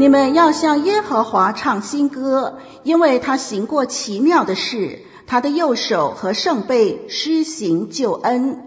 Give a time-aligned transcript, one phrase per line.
[0.00, 8.64] 你们要向耶和华唱新歌，因为他行过奇妙的事，他的右手和圣杯施行救恩。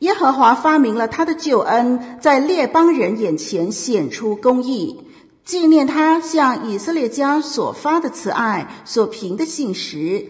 [0.00, 5.06] 耶和华发明了他的救恩，在列邦人眼前显出公义，
[5.42, 10.26] 纪念他向以色列家所发的慈爱，所凭的信实。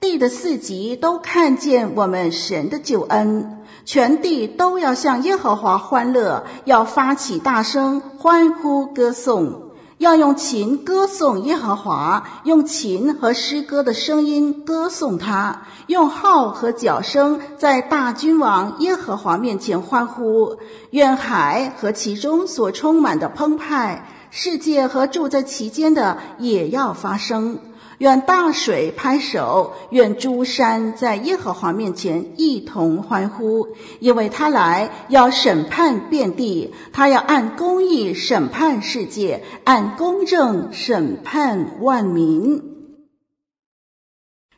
[0.00, 9.63] 地的四极都看见我们神的救恩，全地都要向耶和华欢乐，要发起大声欢呼歌颂。
[10.04, 20.58] 要用琴歌颂耶和华，用琴和诗歌的声音歌颂他，用号和角声在大君王耶和华面前欢呼。
[20.90, 27.58] 愿海和其中所充满的澎湃，世界和住在其间的也要发声。
[27.98, 33.68] 愿大水拍手，愿诸山在耶和华面前一同欢呼，
[34.00, 42.62] 因为他来要审判遍地，他要按公义审判世界，按公正审判万民。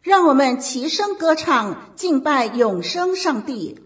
[0.02, 3.85] 让我们齐声歌唱，敬拜永生上帝。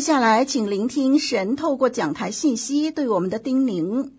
[0.00, 4.12] 接下来，请聆听神透过讲台信息对我们的叮咛。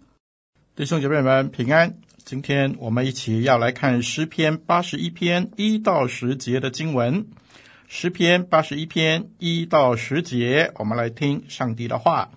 [0.76, 7.26] 弟兄姐妹们平安，今天我们一起要来看诗篇八十一篇一到十节的经文。
[7.88, 12.30] 诗篇八十一篇一到十节，我们来听上帝的话。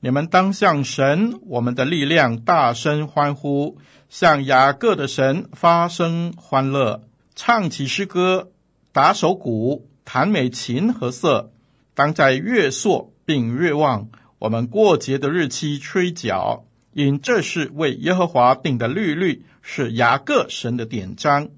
[0.00, 3.78] 你们当向神，我们的力量，大声欢呼，
[4.08, 7.04] 向雅各的神发声欢乐，
[7.36, 8.50] 唱起诗歌，
[8.90, 11.51] 打手鼓，弹美琴和瑟。
[11.94, 14.08] 当在月朔并月望，
[14.38, 21.50] 我们过节的日期吹角，因这是为耶和华定的律例，是雅各神的典章。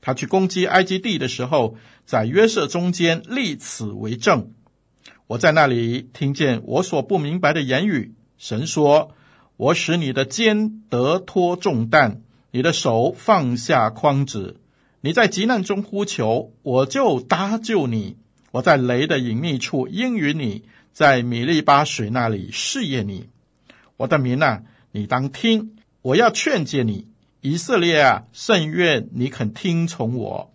[0.00, 4.52] 他去攻击埃及地的时候，在约瑟中间立此为证。
[5.28, 8.14] 我在那里听见我所不明白的言语。
[8.36, 9.12] 神说
[9.56, 14.60] ：“我使你的肩得脱重担，你的手放下筐子。
[15.00, 18.16] 你在急难中呼求，我就搭救你。
[18.52, 20.62] 我在雷的隐秘处应允你，
[20.92, 23.28] 在米利巴水那里试验你。
[23.96, 24.62] 我的民啊，
[24.92, 27.08] 你当听，我要劝诫你，
[27.40, 30.52] 以色列啊，甚愿你肯听从我。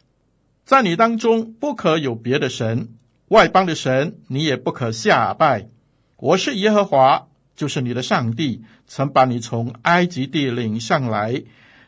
[0.63, 2.93] 在你当中不可有别的神。”
[3.29, 5.67] 外邦的神，你也不可下拜。
[6.15, 7.27] 我是耶和华，
[7.57, 11.43] 就是你的上帝，曾把你从埃及地领上来。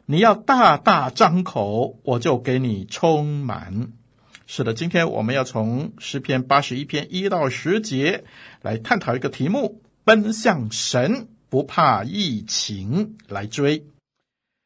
[0.06, 3.94] 你要大大张口，我就给你充满。
[4.51, 8.24] 是的，今天我们要从诗篇八十一篇一到十节
[8.63, 13.86] 来探讨一个题目：奔向神，不怕疫情来追。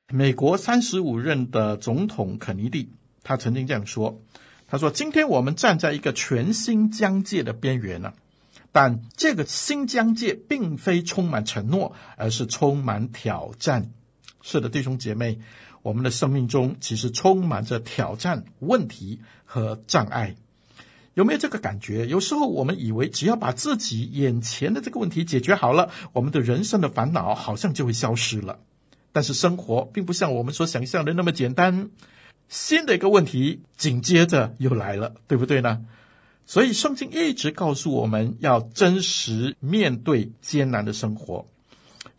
[0.07, 2.91] 美国三十五任的总统肯尼迪，
[3.23, 4.21] 他曾经这样说。
[4.67, 8.13] 他说：“今天我们站在一个全新疆界的边缘呢，
[8.71, 13.91] 但这个新疆界并非充满承诺，而是充满挑战。
[14.41, 15.39] 是的，弟兄姐妹，
[15.81, 19.19] 我们的生命中其实充满着挑战、问题
[19.53, 20.35] 和障碍。
[21.13, 22.07] 有没有这个感觉？
[22.07, 28.57] 有时候我们以为只要把自己眼前的这个问题解决好了，我们的人生的烦恼好像就会消失了。
[29.11, 31.91] 但是生活并不像我们所想象的那么简单。”
[32.49, 35.85] 新的一个问题紧接着又来了，对不对呢？
[36.47, 41.45] 所以圣经一直告诉我们要真实面对艰难的生活。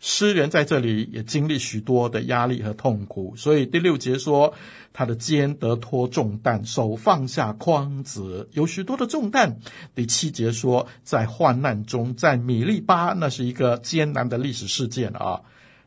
[0.07, 4.53] 诗人在这里也经历许多的压力和痛苦，所以第六节说
[4.93, 9.59] 他的肩得脱重担，手放下筐子，有许多的重担。
[9.95, 15.41] 第七节说在患难中，在米利巴，那是一个艰难的历史事件啊，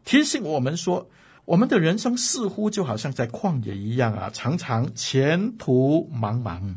[0.03, 1.07] 提醒我们说。
[1.45, 6.75] 我们的人生似乎就好像在旷野一样啊，常常前途茫茫。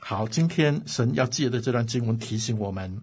[0.00, 3.02] 好，今天神要借的这段经文提醒我们，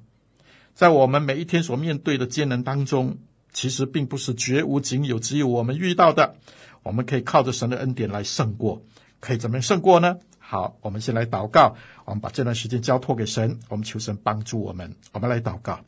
[0.73, 3.17] 在我们每一天所面对的艰难当中，
[3.53, 6.35] 其实并不是绝无仅有，只有我们遇到的。
[6.81, 8.81] 我们可以靠着神的恩典来胜过。
[9.19, 10.17] 可以怎么样胜过呢？
[10.39, 14.95] 好，我们先来祷告，我们把这段时间交托给神，我们求神帮助我们。
[15.13, 15.79] 我们来祷告，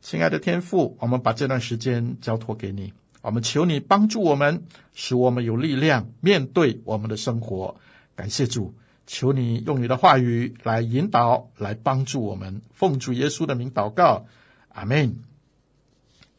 [0.00, 2.94] 亲爱的天父，我们把这段时间交托给你。
[3.20, 4.62] 我们求你帮助我们，
[4.94, 7.76] 使我们有力量面对我们的生活。
[8.16, 8.74] 感谢主，
[9.06, 12.62] 求你用你的话语来引导，来帮助我们。
[12.72, 14.24] 奉主耶稣的名祷告，
[14.70, 15.16] 阿门。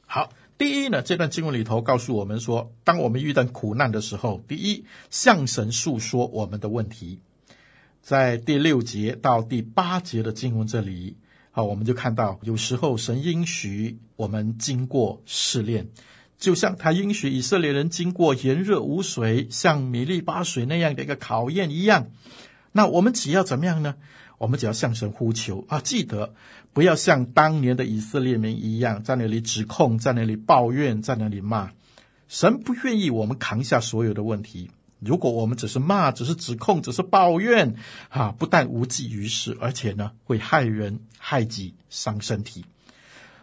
[0.07, 7.19] 好，第一呢，这段经文里头告诉我们说，当我们遇到苦难的时候，第一，向神诉说我们的问题。
[7.99, 11.18] 在第六节到第八节的经文这里，
[11.49, 15.89] 好，我们就看到，有时候神应许我们经过试炼。
[16.37, 22.11] 就像他允许以色列人经过炎热无水，像米利巴水那样的一个考验一样，
[22.71, 23.95] 那我们只要怎么样呢？
[24.42, 25.80] 我们只要向神呼求啊！
[25.80, 26.33] 记得
[26.74, 31.71] 不要像当年的以色列民一样，在那里指控，在那里抱怨，在那里骂。
[32.28, 34.71] 神不愿意我们扛下所有的问题。
[35.00, 37.76] 如果我们只是骂，只是指控，只是抱怨，
[38.10, 42.66] 啊，不但无济于事，而且呢，会害人害己，伤身体。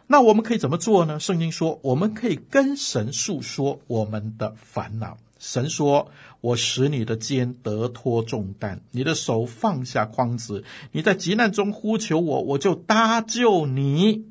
[0.08, 1.20] 那我们可以怎么做呢？
[1.20, 5.16] 圣经说，我们可以跟神诉说我们的烦恼。
[5.38, 10.64] 神说：“我使你的肩得脱重担，你的手放下筐子。
[10.92, 14.24] 你在急难中呼求我，我就搭救你。”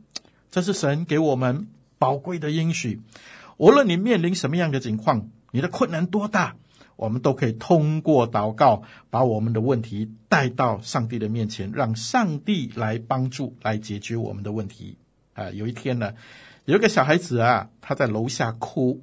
[0.52, 3.02] 这是神给我们宝贵的应许。
[3.58, 6.56] 无论你面临什么样的情况，你的困难多大，
[6.96, 14.98] 我们都可以通过祷告，把我们的问题带到上帝的面前，让上帝来帮助，来解决我们的问题。
[15.34, 16.14] 啊，有一天呢，
[16.66, 19.02] 有一个小孩子啊，他在楼下哭，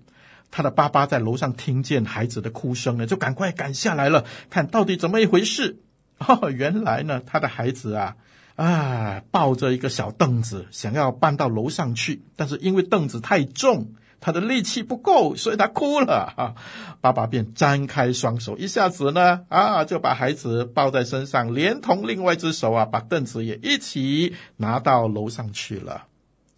[0.56, 5.80] 他的爸爸在楼上听见孩子的哭声呢，就赶快赶下来了，看到底怎么一回事。
[6.18, 8.14] 哦，原来呢，他的孩子啊，
[8.54, 16.54] 啊，抱着一个小凳子，想要搬到楼上去，但是因为凳子太重，他的力气不够，所以他哭了。
[17.00, 26.04] 爸爸便张开双手，一下子呢啊，就把孩子抱在身上，连同另外一只手啊，把凳子也一起拿到楼上去了。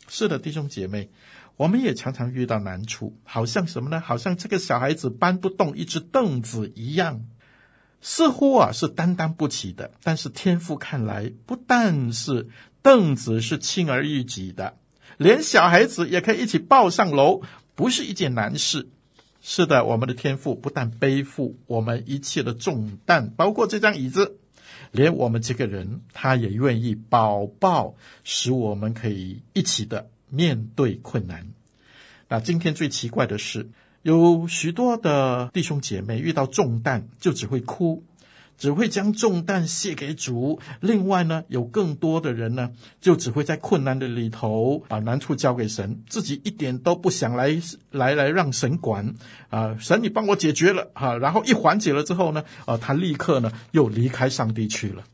[0.06, 1.08] 是的，弟兄姐妹，
[1.56, 4.00] 我们也常常遇到难处，好像什么呢？
[4.00, 7.24] 好像这个小孩子搬不动一只凳子一样，
[8.00, 9.92] 似乎啊是担当不起的。
[10.02, 12.48] 但是天父看来，不但是
[12.82, 14.76] 凳子是轻而易举的。
[15.16, 17.40] 连小孩子也可以一起抱上楼，
[17.74, 18.90] 不是一件难事。
[19.40, 24.36] 是的，我们的天父不但背负我们一切的重担，包括这张椅子，
[24.90, 27.94] 连我们这个人，他也愿意保抱，
[28.24, 31.46] 使我们可以一起的面对困难。
[32.28, 33.68] 那今天最奇怪的是，
[34.02, 38.04] 有许多的弟兄姐妹遇到重担就只会哭。
[38.58, 40.58] 只会将重担卸给主。
[40.80, 49.14] 另外呢，有更多的人呢，就只会在困难的里头把难处交给神，自己一点都不想来来来让神管
[49.50, 49.76] 啊。
[49.78, 55.04] 神，你帮我解决了哈，然后一缓解了之后呢，啊，他立刻呢又离开上帝去了。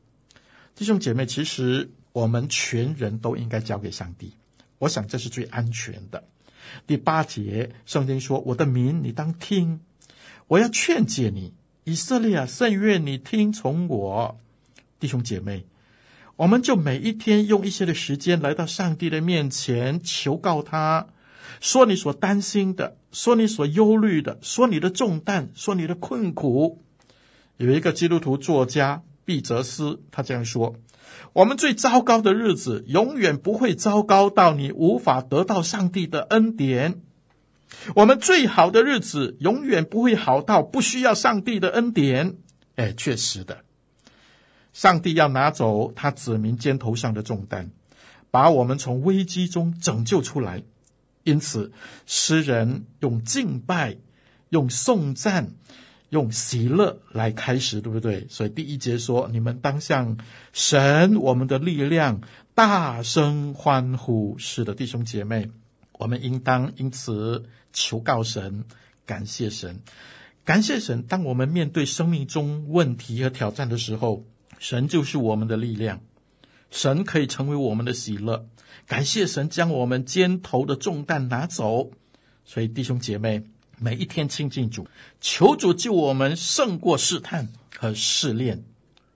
[0.76, 4.34] 弟兄姐妹，其实我们全人都应该交给上帝，
[4.82, 6.24] 我想这是最安全的。
[6.88, 9.80] 第八节，圣经说：“我的民，你当听，
[10.48, 14.38] 我要劝诫你。”以色列啊，甚愿你听从我，
[14.98, 15.64] 弟兄姐妹，
[16.34, 21.06] 我们就每一天用一些的时间来到上帝的面前，求告他，
[21.60, 26.80] 说你所担心的，说你所忧虑的，说你的重担，说你的困苦。
[27.56, 30.74] 有一个基督徒作家毕泽斯，他这样说：
[31.32, 37.00] 我们最糟糕的日子，永远不会糟糕到你无法得到上帝的恩典。
[37.94, 42.36] 我们最好的日子永远不会好到不需要上帝的恩典。
[42.76, 43.64] 哎，确实的，
[44.72, 47.70] 上帝要拿走他子民肩头上的重担，
[48.30, 50.62] 把我们从危机中拯救出来。
[51.24, 51.72] 因此，
[52.04, 53.96] 诗人用敬拜、
[54.50, 55.52] 用颂赞、
[56.12, 58.26] 用喜乐来开始，对不对？
[58.28, 60.18] 所以第一节说：“你们当向
[60.52, 62.20] 神我们的力量
[62.54, 65.50] 大声欢呼。”是的，弟兄姐妹。
[65.92, 68.64] 我们应当因此求告神，
[69.06, 69.80] 感谢神，
[70.44, 71.02] 感谢神。
[71.02, 74.26] 当我们面对生命中问题和挑战的时候，
[74.58, 76.00] 神就是我们的力量，
[76.70, 78.46] 神可以成为我们的喜乐。
[78.86, 81.90] 感谢神将我们肩头的重担拿走。
[82.44, 83.44] 所以弟兄姐妹，
[83.82, 84.86] 每一天亲近主，
[85.20, 88.62] 求主救我们胜过试探和试炼。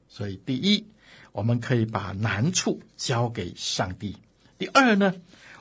[0.09, 0.85] 所以第一，
[1.31, 4.17] 我们可以把难处交给上帝。
[4.59, 5.15] 第二呢？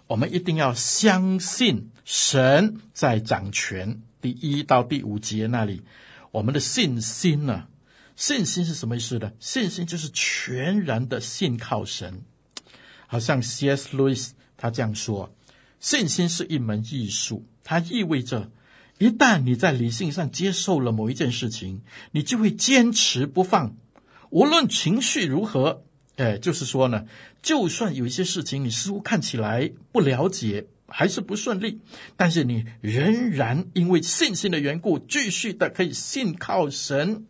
[0.07, 4.01] 我们一定要相信神在掌权。
[4.21, 5.83] 第一到第五节那里，
[6.31, 7.67] 我们的信心呢？
[8.15, 9.31] 信心是什么意思呢？
[9.39, 12.23] 信心就是全然的信靠神。
[13.05, 13.95] 好像 C.S.
[13.95, 15.31] Lewis 他这样说：
[15.79, 18.49] 信心是一门艺术，它意味着
[18.97, 23.75] 一旦你在理性上接受了某一件事情，你就会坚持不放，
[24.29, 25.83] 无论情绪如何。
[26.15, 27.05] 哎，就是说呢，
[27.41, 31.81] 就算有一些事情你似乎看起来不了解，还是不顺利，
[32.15, 37.25] 但是你仍然因为信心的缘故，继续的可以信靠神。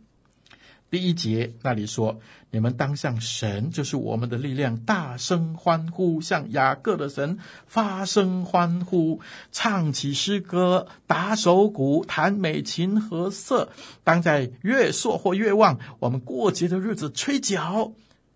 [0.90, 2.20] 第一节那里说
[2.52, 7.38] ：“你们当向神，就是我们的力量，大声欢呼，向雅各的神
[7.68, 9.20] 发声欢呼，
[9.52, 13.70] 唱起诗歌，打手鼓，弹美琴和瑟，
[14.04, 17.92] 当在月朔或月望，我们过节的日子吹角。”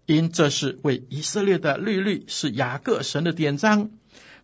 [0.08, 3.92] 因这是为以色列的律例，是雅各神的典章。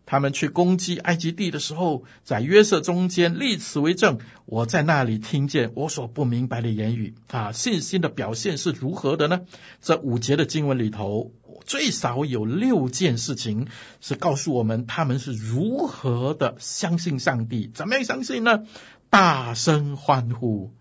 [0.06, 4.18] 他们去攻击埃及地的时候，在约瑟中间立此为证。
[4.46, 7.16] 我在那里听见我所不明白的言语。
[7.32, 9.42] 啊，信心的表现是如何的呢？
[9.82, 11.32] 这五节的经文里头，
[11.66, 13.68] 最少有六件事情
[14.00, 17.72] 是告诉我们他们是如何的相信上帝。
[17.74, 18.64] 怎么样相信呢？
[19.10, 20.72] 大声欢呼。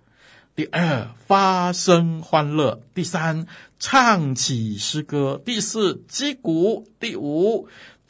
[0.57, 3.49] 第二，发声欢乐；第三，
[3.81, 7.66] 唱起诗歌；第四，击鼓；第五，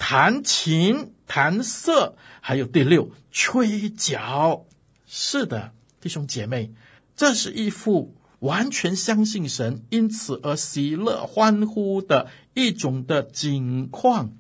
[0.06, 4.66] 弹琴弹瑟；还有第六，吹角。
[5.06, 6.74] 是的，弟兄姐妹，
[7.16, 14.34] 这是一副完全相信神，因此而喜乐欢呼的一种的景况。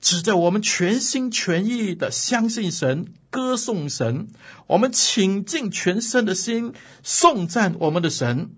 [0.00, 4.26] 指着我们全心全意的相信神，歌颂神，
[4.66, 8.50] 我们倾尽全身的心颂赞我们的神。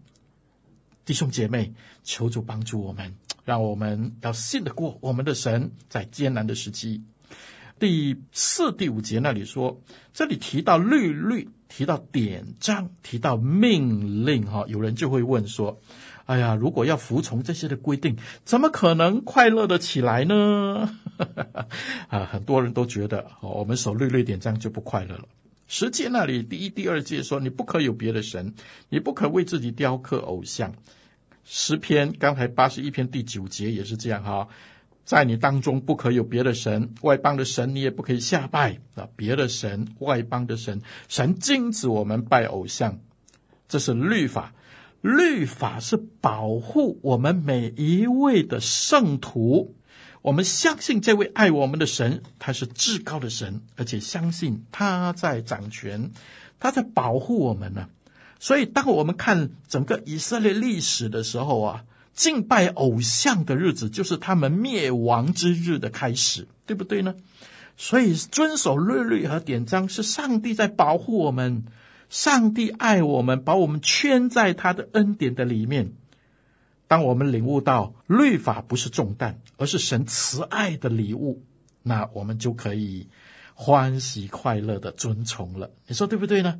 [1.04, 7.02] 弟兄姐妹，求主帮助我们，让我们要信得过我们的神，在艰难的时期。
[7.78, 9.80] 第四、第五节那里说，
[10.12, 15.80] 这里提到律律，提到典章，提到命令，哈，有人就会问说。
[16.26, 20.88] 哎呀，如果要服从这些的规定，怎么可能快乐的起来呢？
[22.08, 25.24] 啊，很多人都觉得，我们守律律典章就不快乐了。
[25.66, 28.54] 十诫那里第一、第二诫说，你不可有别的神，
[28.88, 30.72] 你不可为自己雕刻偶像。
[31.54, 34.48] 诗篇刚才八十一篇第九节也是这样哈，
[35.04, 42.98] 在你当中不可有别的神，外邦的神你也不可以下拜啊，别的神、外邦的神，神禁止我们拜偶像，
[43.68, 44.54] 这是律法。
[45.02, 49.74] 律法是保护我们每一位的圣徒。
[50.22, 56.12] 我们相信这位爱我们的神，他是至高的神，而且相信他在掌权，
[56.58, 57.90] 他在保护我们呢。
[58.42, 67.14] 所以，当我们看整个以色列历史的时候啊，敬拜偶像的日子就是他们灭亡之日的开始，对不对呢？
[67.76, 71.66] 所以，遵守律律和典章是上帝在保护我们，
[72.08, 75.92] 上帝爱我们，把我们圈在他的恩典的里面。
[76.88, 81.44] 当我们领悟到律法不是重担，而是神慈爱的礼物，
[81.84, 83.06] 那我们就可以
[83.54, 85.70] 欢喜快乐的遵从了。
[85.86, 86.58] 你说对不对呢？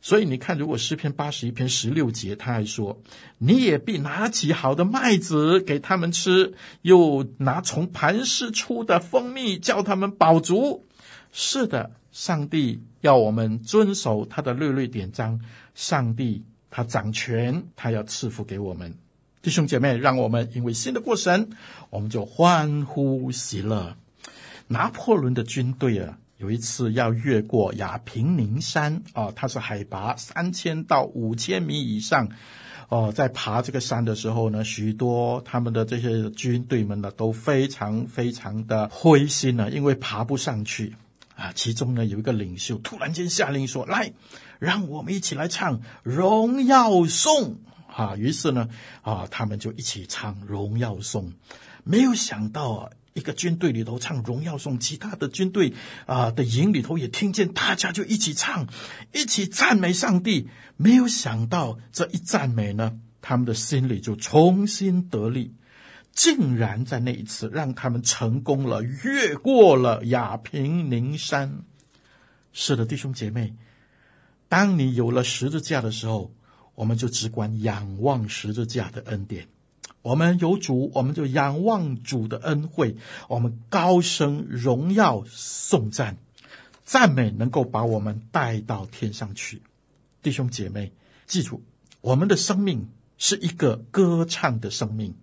[0.00, 3.02] 所以你看，如果诗篇八十一篇十六节，他还说
[3.38, 10.86] ：“你也必拿起好的麦子给他们吃，又拿从磐石出的蜂蜜叫他们饱足。”
[11.32, 15.40] 是的，上帝要我们遵守他的律律典章，
[15.74, 18.94] 上帝他掌权，他要赐福给我们。
[19.42, 21.50] 弟兄姐妹，让我们因为信得过神，
[21.90, 23.96] 我们就欢呼喜乐。
[24.68, 32.28] 拿破仑的军队啊，有一次要越过亚平宁山啊，它是海拔三千到五千米以上。
[32.88, 40.94] 哦，在爬这个山的时候呢，许多他们的这些军队们呢，都非常非常的灰心呢，因为爬不上去
[41.34, 41.52] 啊。
[41.54, 44.12] 其中呢，有一个领袖突然间下令说：“来，
[44.58, 47.58] 让我们一起来唱荣耀颂。”
[47.94, 48.68] 啊，于是呢，
[49.02, 51.32] 啊，他们就一起唱荣耀颂。
[51.84, 55.74] 没有想到啊，一个军队里头唱荣耀颂，其他的军队
[56.06, 58.66] 啊的营里头也听见，大家就一起唱，
[59.12, 60.48] 一起赞美上帝。
[60.76, 65.54] 没有想到这一赞美呢，他们的心里就重新得力，
[66.12, 71.64] 竟然在那一次让他们成功了，越过了亚平宁山。
[72.52, 73.54] 是的，弟兄姐妹，
[74.48, 76.32] 当你有了十字架的时候。
[76.78, 79.48] 我们就只管仰望十字架的恩典，
[80.08, 82.96] 我们有主，我们就仰望主的恩惠，
[83.28, 86.16] 我们高声荣耀颂赞，
[86.82, 89.60] 赞美能够把我们带到天上去。
[90.22, 90.92] 弟兄姐妹，
[91.26, 91.60] 记住，
[92.00, 95.14] 我们的生命是一个歌唱的生命。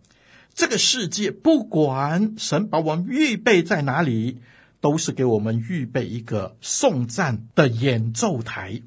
[0.53, 4.37] 这个世界不管神把我们预备在哪里，
[4.81, 8.83] 都是给我们预备一个颂赞的演奏台。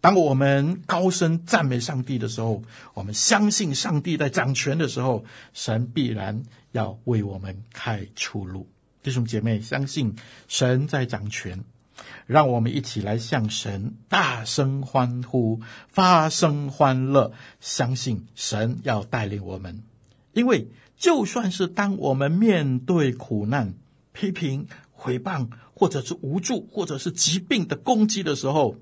[0.00, 2.62] 当我们高声赞美上帝的时候，
[2.94, 8.66] 我们相信上帝在掌权的时候，神必然要为我们开出路。
[9.02, 10.14] 弟兄姐妹，相信
[10.48, 11.64] 神在掌权，
[12.26, 19.82] 让我们一起来向神大声欢呼，发声欢乐，相信神要带领我们。
[20.32, 23.74] 因为就算是当我们面对苦难、
[24.12, 28.76] 批评、毁谤，或者是无助，或者是疾病的攻击的时候，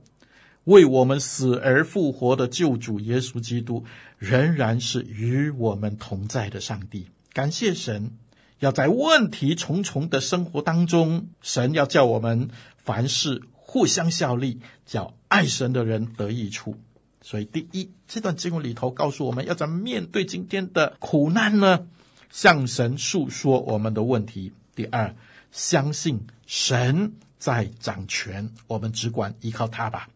[0.69, 3.87] 为我们死而复活的救主耶稣基督，
[4.19, 7.07] 仍然是与我们同在的上帝。
[7.33, 8.11] 感谢神，
[8.59, 16.77] 要在问题重重的生活当中，神要叫我们凡事互相效力，叫爱神的人得益处。
[17.23, 21.87] 所以，第一，这段经文里头告诉我们要怎么面对今天的苦难呢？
[22.29, 24.53] 向神诉说我们的问题。
[24.75, 25.17] 第二，
[25.51, 30.11] 相信神在掌权，我们只管依靠他吧。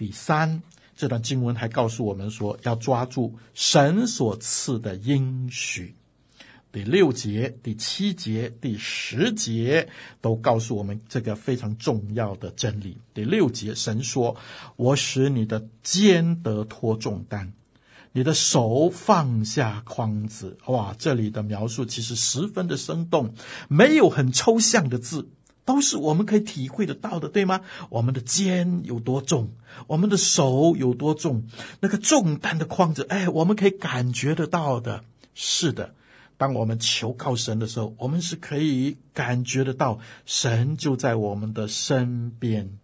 [0.00, 0.62] 第三，
[0.96, 5.94] 这段经文还告诉我们说，要抓住神所赐的应许。
[6.72, 9.90] 第六节、第七节、第十节
[10.22, 12.96] 都告诉我们这个非常重要的真理。
[13.12, 14.34] 第六节，神说
[14.76, 17.52] ：“我使你的肩得脱重担，
[18.12, 23.34] 你的手放下筐子。”哇，这里的描述其实十分的生动，
[23.68, 25.28] 没有很抽象的字。
[25.64, 27.60] 都是我们可以体会得到的，对吗？
[27.88, 29.52] 我们的肩有多重，
[29.86, 31.44] 我们的手有多重，
[31.80, 35.04] 那个重担的框子，哎，我们可以感觉得到的。
[35.34, 35.94] 是的，
[36.36, 42.78] 当我们求告神的时候，我们是可以感觉得到，神就在我们的身边。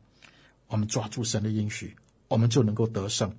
[0.68, 1.96] 我们抓住神的应许，
[2.28, 3.36] 我们就能够得胜。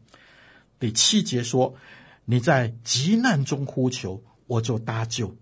[0.80, 1.76] 第七节说
[2.24, 5.36] ：“你在急难中呼求，我就搭救。”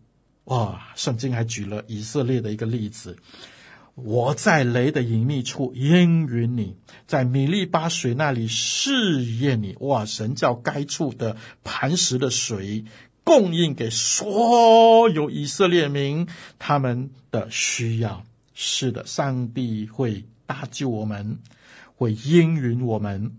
[0.46, 3.18] 哇，圣经还举了以色列的一个例子。
[3.96, 6.76] 我在雷的隐秘处应允你，
[7.08, 9.76] 在米利巴水那里试验你。
[9.80, 10.06] 哇！
[10.06, 12.84] 神叫该处的磐石的水
[13.24, 16.28] 供应给所有以色列民
[16.60, 18.26] 他们的需要。
[18.54, 21.40] 是的，上帝会搭救我们，
[21.96, 23.32] 会应允我们，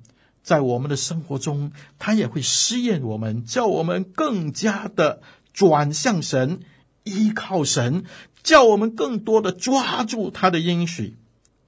[0.42, 5.21] 在我们的生活中，他也会试验我们，叫我们更加的
[5.53, 6.61] 转向神，
[7.05, 8.05] 依靠神。
[8.46, 11.16] 叫我们更多的抓住他的应许，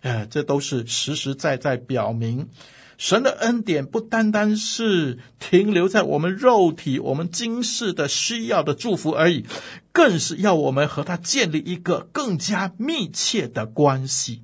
[0.00, 2.50] 哎，这都是实实在在表明
[2.96, 9.44] 神的恩典不单单是停留在我们肉体、我们今世的需要的祝福而已，
[9.90, 14.42] 更是要我们和他建立一个更加密切的关系。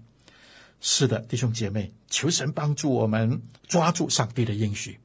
[0.80, 4.98] 是的，弟兄姐妹，求神帮助我们抓住上帝的应许。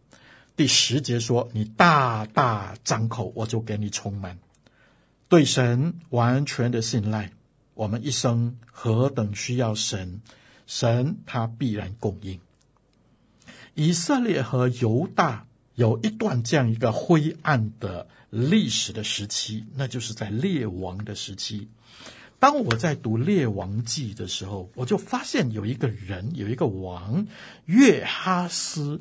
[0.56, 4.40] 第十节说：“你大大张口，我就给你充满。”
[5.30, 7.32] 对神完全的信赖，
[7.76, 10.22] 我们一生何等需要神，
[10.66, 12.40] 神他必然供应。
[13.76, 21.68] 以色列和犹大有一段这样一个灰暗的历史的时期，那就是在列王的时期。
[22.40, 27.28] 当我在读列王记的时候，我就发现有一个人，有一个王
[27.66, 29.00] 约哈斯。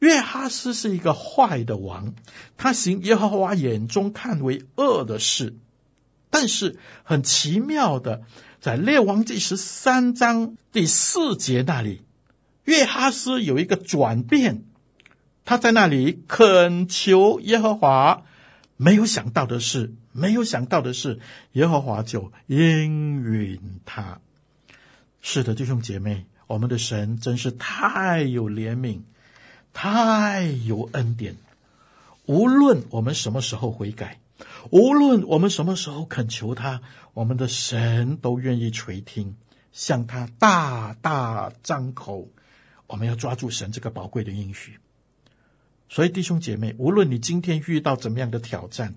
[0.00, 2.14] 约哈斯是一个坏的王，
[2.56, 5.54] 他行耶和华眼中看为恶的事。
[6.38, 8.20] 但是很奇妙的，
[8.60, 12.02] 在列王记十三章第四节那里，
[12.64, 14.64] 约哈斯有一个转变，
[15.46, 18.24] 他在那里恳求耶和华，
[18.76, 21.20] 没有想到的是，没有想到的是，
[21.52, 24.20] 耶和华就应允他。
[25.22, 29.00] 是的，弟兄姐妹，我们的神真是太有怜悯，
[29.72, 31.36] 太有恩典，
[32.26, 34.20] 无论我们什么时候悔改。
[34.70, 36.82] 无论我们什么时候恳求他，
[37.14, 39.36] 我们的神都愿意垂听，
[39.72, 42.28] 向他大大张口。
[42.86, 44.78] 我们要抓住神这个宝贵的应许。
[45.88, 48.94] 所以弟兄姐妹，无论你今天遇到怎么样的挑战，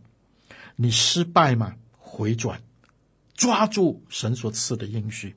[0.75, 1.75] 你失败吗？
[1.97, 2.61] 回转，
[3.33, 5.35] 抓住神所赐的应许。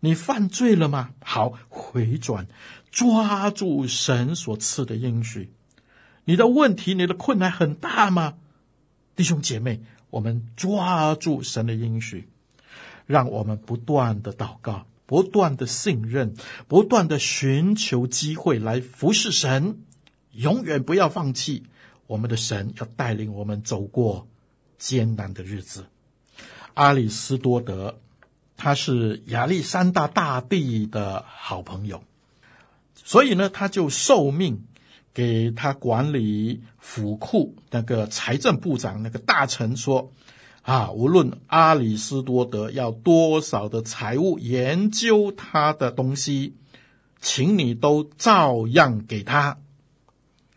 [0.00, 1.10] 你犯罪了吗？
[1.20, 2.46] 好，回转，
[2.90, 5.52] 抓住神所赐的应许。
[6.24, 8.34] 你的问题，你的困难很大吗？
[9.18, 12.28] 弟兄姐妹，我们抓住神的应许，
[13.04, 16.36] 让我们不断的祷告，不断的信任，
[16.68, 19.80] 不断的寻求机会来服侍神，
[20.30, 21.64] 永远不要放弃。
[22.06, 24.28] 我们的神要带领我们走过
[24.78, 25.86] 艰难的日子。
[26.74, 27.98] 阿里斯多德，
[28.56, 32.04] 他是亚历山大大帝的好朋友，
[32.94, 34.67] 所以呢，他就受命。
[35.18, 40.12] 给他管理府库那个财政部长那个大臣说
[40.62, 46.54] ：“啊，无论阿里斯多德要多少的财物研究他的东西，
[47.20, 49.58] 请你都照样给他。”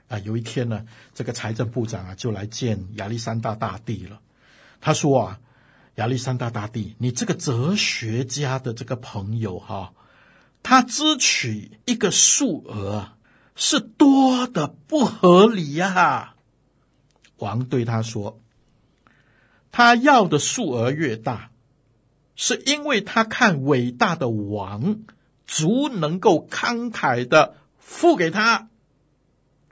[0.09, 4.19] 啊，有一天呢，这个财政部长啊就来见亚历山大大帝了。
[4.79, 5.39] 他说：“啊，
[5.95, 9.91] 亚历山大大帝，你这个哲学家的这个朋友哈、
[10.61, 13.09] 他支取一个数额。”
[13.63, 16.33] 是多的不合理呀、
[17.37, 18.39] 王对他说
[19.71, 21.51] ：“他要的数额越大，
[22.35, 25.01] 是因为他看伟大的王
[25.45, 28.67] 足能够慷慨的付给他。”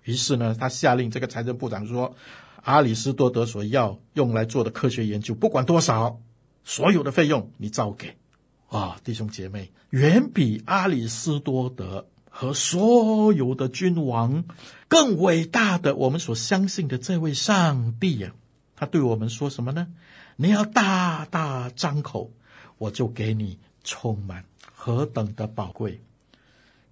[0.06, 2.16] 于是呢，他下令这个财政部长说
[2.62, 6.22] ：“阿里斯多德所要用来做的科学研究，不管多少，
[6.64, 8.16] 所有的费用你照给。”
[8.70, 12.08] 啊，弟兄姐妹，远比阿里斯多德。
[12.40, 14.46] 和所有的君王
[14.88, 18.32] 更伟大的，我们所相信的这位上帝呀，
[18.78, 19.90] 他对我们说什么呢？
[20.38, 22.32] 你要大大张口，
[22.78, 26.00] 我就给你充满，何等的宝贵！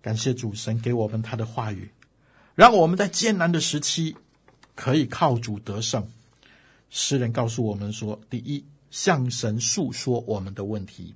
[0.02, 1.92] 感谢主神给我们他的话语，
[2.54, 4.18] 让我们在艰难的时期
[4.76, 6.10] 可以靠主得胜。
[6.90, 11.14] 诗人告诉我们说：第一，向神诉说我们的问题；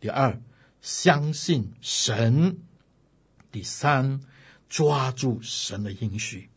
[0.00, 0.38] 第二，
[0.82, 2.58] 相信神。
[3.54, 4.20] 第三，
[4.68, 6.50] 抓住神的应许，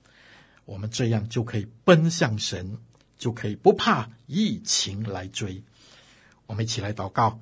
[0.65, 2.79] 我们这样就可以奔向神，
[3.19, 5.63] 就可以不怕疫情来追。
[6.47, 7.39] 我们一起来祷告，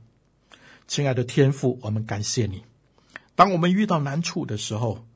[0.90, 2.66] 亲爱的天父，我们感谢你。
[3.34, 5.08] 当我们遇到难处的时候，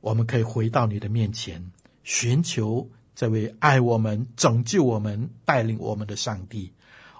[0.00, 1.70] 我们可以回到你的面前，
[2.02, 6.72] 寻求这位爱我们、拯救我们、带领我们的上帝。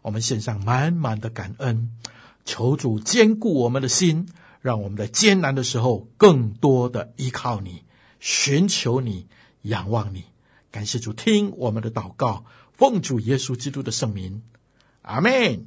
[0.03, 1.97] 我们献上满满的感恩，
[2.45, 4.27] 求主坚固我们的心。
[4.61, 7.85] 让我们在艰难的时候，更多的依靠你，
[8.18, 9.27] 寻求你，
[9.62, 10.25] 仰望你。
[10.70, 14.42] 感谢主，听我们的祷告，奉主耶稣基督的圣名，
[15.03, 15.66] 阿门。